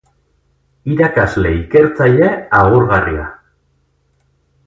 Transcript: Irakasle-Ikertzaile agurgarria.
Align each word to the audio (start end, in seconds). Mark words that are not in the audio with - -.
Irakasle-Ikertzaile 0.93 2.31
agurgarria. 2.61 3.27